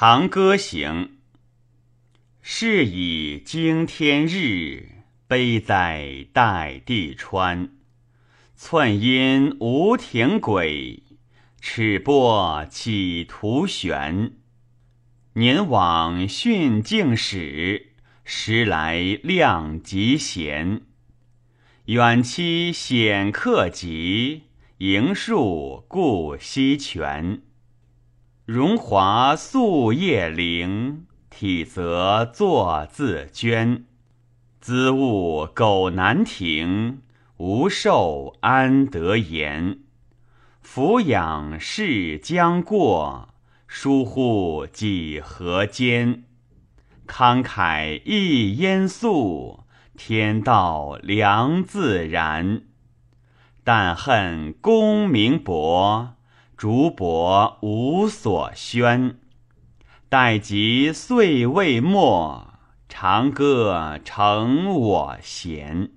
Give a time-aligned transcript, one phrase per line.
[0.00, 1.16] 长歌行，
[2.40, 4.90] 是以经天日，
[5.26, 7.70] 悲哉代地川。
[8.54, 11.02] 寸阴无庭轨，
[11.60, 14.34] 尺波岂徒悬？
[15.32, 20.82] 年往训静始，时来量极闲。
[21.86, 24.44] 远期显客急，
[24.76, 27.42] 迎树故溪泉。
[28.48, 33.84] 荣华素叶灵，体则作自捐。
[34.58, 37.02] 兹物苟难停，
[37.36, 39.80] 无寿安得言？
[40.62, 43.34] 俯仰视将过，
[43.66, 46.24] 疏忽几何间？
[47.06, 52.62] 慷慨亦烟肃，天道良自然。
[53.62, 56.14] 但恨功名薄。
[56.58, 59.16] 竹帛无所宣，
[60.08, 62.48] 待及岁未末，
[62.88, 65.92] 长歌成我弦。